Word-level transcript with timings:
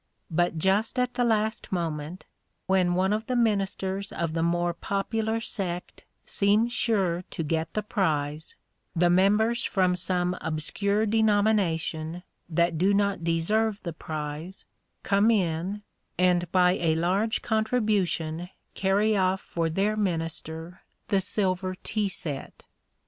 But, 0.31 0.57
just 0.57 0.97
at 0.97 1.13
the 1.13 1.23
last 1.23 1.71
moment, 1.71 2.25
when 2.65 2.95
one 2.95 3.13
of 3.13 3.27
the 3.27 3.35
ministers 3.35 4.11
of 4.11 4.33
the 4.33 4.41
more 4.41 4.73
popular 4.73 5.39
sect 5.39 6.05
seems 6.25 6.73
sure 6.73 7.21
to 7.29 7.43
get 7.43 7.75
the 7.75 7.83
prize, 7.83 8.55
the 8.95 9.11
members 9.11 9.63
from 9.63 9.95
some 9.95 10.35
obscure 10.41 11.05
denomination, 11.05 12.23
that 12.49 12.79
do 12.79 12.95
not 12.95 13.23
deserve 13.23 13.83
the 13.83 13.93
prize, 13.93 14.65
come 15.03 15.29
in, 15.29 15.83
and 16.17 16.51
by 16.51 16.71
a 16.79 16.95
large 16.95 17.43
contribution 17.43 18.49
carry 18.73 19.15
off 19.15 19.41
for 19.41 19.69
their 19.69 19.95
minister 19.95 20.81
the 21.09 21.21
silver 21.21 21.75
tea 21.83 22.09
set. 22.09 22.65